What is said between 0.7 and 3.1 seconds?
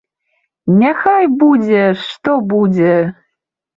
Няхай будзе што будзе!